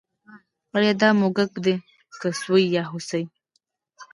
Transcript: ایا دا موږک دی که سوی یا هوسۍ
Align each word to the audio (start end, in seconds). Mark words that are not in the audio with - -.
ایا 0.75 0.91
دا 1.01 1.09
موږک 1.19 1.51
دی 1.65 1.75
که 2.19 2.27
سوی 2.41 2.63
یا 2.75 2.83
هوسۍ 2.89 3.23